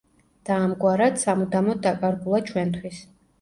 და 0.49 0.55
ამგვარად, 0.61 1.19
სამუდამოდ 1.25 1.83
დაკარგულა 1.85 2.41
ჩვენთვის. 2.49 3.05